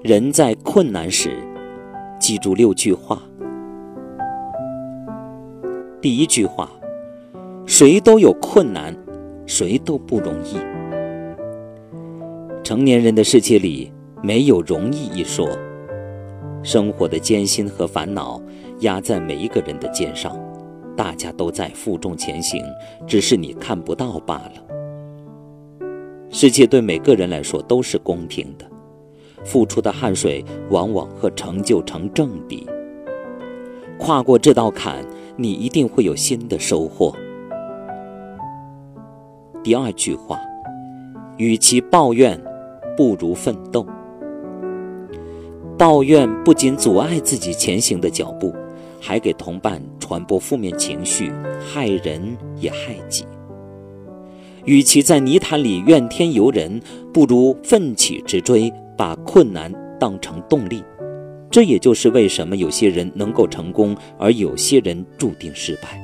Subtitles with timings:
[0.00, 1.36] 人在困难时，
[2.20, 3.20] 记住六句话。
[6.00, 6.70] 第一句话：
[7.66, 8.96] 谁都有困难，
[9.44, 10.56] 谁都不容易。
[12.62, 13.92] 成年人的世界里
[14.22, 15.48] 没有容易一说，
[16.62, 18.40] 生活的艰辛和烦恼
[18.80, 20.38] 压在每一个人的肩上，
[20.96, 22.62] 大家都在负重前行，
[23.04, 24.52] 只是你看不到罢了。
[26.30, 28.67] 世界对每个人来说都是公平的，
[29.44, 32.66] 付出的汗水往往和成就成正比。
[33.98, 35.04] 跨过这道坎，
[35.36, 37.14] 你一定会有新的收获。
[39.62, 40.38] 第二句话，
[41.36, 42.40] 与其抱怨，
[42.96, 43.84] 不如奋斗。
[45.76, 48.54] 抱怨不仅阻碍自己前行的脚步，
[49.00, 53.24] 还给同伴传播负面情绪，害人也害己。
[54.64, 56.80] 与其在泥潭里怨天尤人，
[57.12, 60.84] 不如奋起直追，把困难当成动力。
[61.50, 65.98] 这也就是为什么有些人能够成功，而有些人注定失败。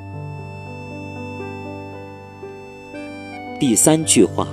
[3.59, 4.49] 第三句话：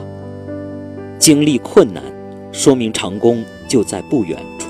[1.18, 2.04] 经历困难，
[2.52, 4.70] 说明成功就在不远处。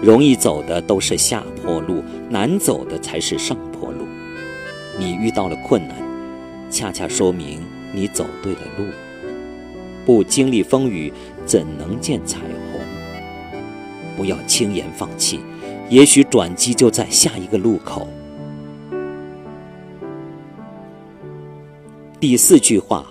[0.00, 4.06] 容易走的都是下坡路，难走的才是上坡路。
[4.98, 5.96] 你遇到了困难。
[6.70, 7.60] 恰恰说明
[7.92, 8.84] 你走对了路，
[10.04, 11.12] 不经历风雨，
[11.44, 12.80] 怎能见彩虹？
[14.16, 15.40] 不要轻言放弃，
[15.88, 18.06] 也许转机就在下一个路口。
[22.20, 23.06] 第四句话，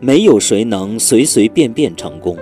[0.00, 2.36] 没有谁能随随便便成功，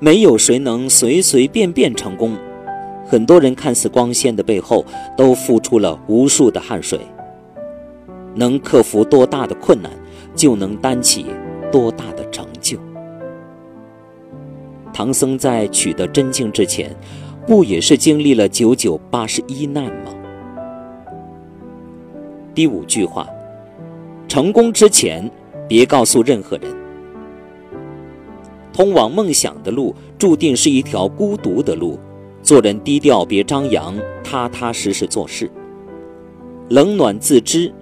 [0.00, 2.36] 没有谁能随随便便成功。
[3.06, 4.84] 很多人看似光鲜的背后，
[5.16, 6.98] 都付出了无数的汗水。
[8.34, 9.90] 能克服多大的困难，
[10.34, 11.26] 就能担起
[11.70, 12.78] 多大的成就。
[14.92, 16.94] 唐僧在取得真经之前，
[17.46, 20.12] 不也是经历了九九八十一难吗？
[22.54, 23.26] 第五句话：
[24.28, 25.30] 成功之前，
[25.68, 26.70] 别告诉任何人。
[28.72, 31.98] 通往梦想的路，注定是一条孤独的路。
[32.42, 35.50] 做人低调，别张扬，踏踏实实做事，
[36.70, 37.72] 冷暖自知。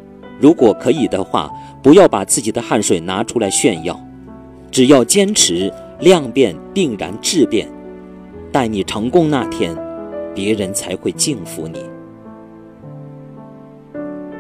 [0.40, 1.50] 如果可以的话，
[1.82, 3.98] 不要把自己的汗水拿出来炫耀。
[4.70, 7.68] 只要坚持，量变定然质变。
[8.52, 9.76] 待你成功那天，
[10.34, 11.84] 别人才会敬服你。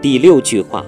[0.00, 0.84] 第六句话：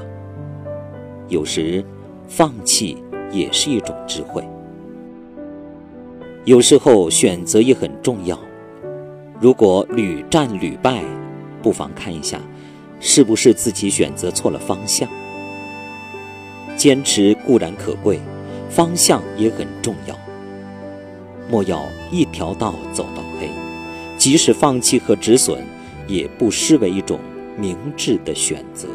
[1.28, 1.84] 有时
[2.28, 2.96] 放弃
[3.30, 4.42] 也是一种智慧。
[6.44, 8.38] 有时候选择也很重要。
[9.40, 11.02] 如果屡战屡败，
[11.62, 12.40] 不妨看一下。
[13.02, 15.08] 是不是自己选择错了方向？
[16.76, 18.20] 坚持固然可贵，
[18.70, 20.18] 方向也很重要。
[21.50, 23.50] 莫要一条道走到黑，
[24.16, 25.58] 即使放弃和止损，
[26.06, 27.18] 也不失为一种
[27.58, 28.86] 明智的选择。